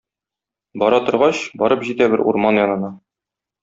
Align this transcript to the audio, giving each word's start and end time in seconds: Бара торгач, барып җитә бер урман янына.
Бара 0.85 1.01
торгач, 1.11 1.43
барып 1.65 1.87
җитә 1.91 2.11
бер 2.17 2.27
урман 2.33 2.63
янына. 2.65 2.95